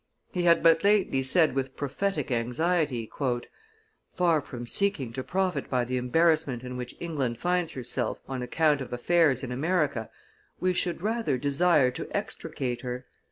[0.31, 3.07] He had but lately said with prophetic anxiety:
[4.15, 8.81] "Far from seeking to profit by the embarrassment in which England finds herself on account
[8.81, 10.09] of affairs in America,
[10.59, 13.05] we should rather desire to extricate her.